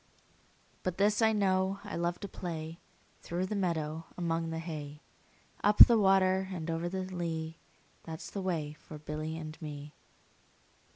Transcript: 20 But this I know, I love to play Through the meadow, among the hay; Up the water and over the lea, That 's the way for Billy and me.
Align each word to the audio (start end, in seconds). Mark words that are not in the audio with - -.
20 0.81 0.81
But 0.81 0.97
this 0.97 1.21
I 1.21 1.31
know, 1.31 1.79
I 1.83 1.95
love 1.95 2.19
to 2.21 2.27
play 2.27 2.79
Through 3.21 3.45
the 3.45 3.55
meadow, 3.55 4.05
among 4.17 4.49
the 4.49 4.57
hay; 4.57 5.03
Up 5.63 5.77
the 5.77 5.95
water 5.99 6.49
and 6.51 6.71
over 6.71 6.89
the 6.89 7.03
lea, 7.03 7.59
That 8.05 8.19
's 8.19 8.31
the 8.31 8.41
way 8.41 8.73
for 8.73 8.97
Billy 8.97 9.37
and 9.37 9.61
me. 9.61 9.93